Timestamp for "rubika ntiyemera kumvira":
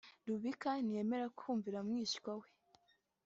0.27-1.79